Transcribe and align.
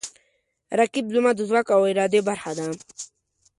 رقیب 0.79 1.05
زما 1.15 1.31
د 1.35 1.39
ځواک 1.49 1.67
او 1.75 1.81
ارادې 1.91 2.19
برخه 2.27 2.51
ده 2.57 2.65